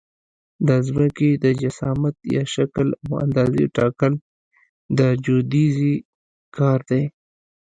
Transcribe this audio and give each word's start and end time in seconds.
د 0.67 0.69
ځمکې 0.87 1.29
د 1.43 1.45
جسامت 1.61 2.15
یا 2.35 2.43
شکل 2.55 2.87
او 3.03 3.11
اندازې 3.25 3.63
ټاکل 3.77 4.13
د 4.97 4.99
جیودیزي 5.23 5.95
کار 6.57 6.79
دی 6.89 7.03